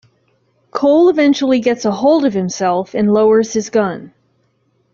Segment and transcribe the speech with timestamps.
[0.71, 4.11] Cole eventually gets a hold of himself and lowers his gun.